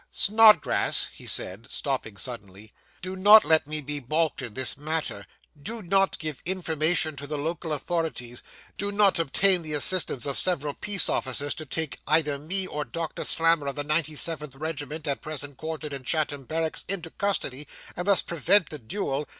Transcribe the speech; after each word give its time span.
'Snodgrass,' 0.09 1.09
he 1.13 1.27
said, 1.27 1.71
stopping 1.71 2.17
suddenly, 2.17 2.73
'do 3.03 3.15
not 3.15 3.45
let 3.45 3.67
me 3.67 3.81
be 3.81 3.99
balked 3.99 4.41
in 4.41 4.55
this 4.55 4.75
matter 4.75 5.27
do 5.61 5.83
not 5.83 6.17
give 6.17 6.41
information 6.43 7.15
to 7.15 7.27
the 7.27 7.37
local 7.37 7.71
authorities 7.71 8.41
do 8.79 8.91
not 8.91 9.19
obtain 9.19 9.61
the 9.61 9.73
assistance 9.75 10.25
of 10.25 10.39
several 10.39 10.73
peace 10.73 11.07
officers, 11.07 11.53
to 11.53 11.67
take 11.67 11.99
either 12.07 12.39
me 12.39 12.65
or 12.65 12.83
Doctor 12.83 13.23
Slammer, 13.23 13.67
of 13.67 13.75
the 13.75 13.85
97th 13.85 14.59
Regiment, 14.59 15.05
at 15.05 15.21
present 15.21 15.57
quartered 15.57 15.93
in 15.93 16.01
Chatham 16.03 16.45
Barracks, 16.45 16.83
into 16.89 17.11
custody, 17.11 17.67
and 17.95 18.07
thus 18.07 18.23
prevent 18.23 18.71
this 18.71 18.79
duel! 18.79 19.27